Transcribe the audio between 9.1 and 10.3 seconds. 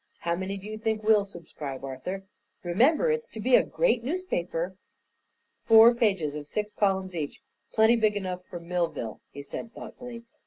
he said, thoughtfully.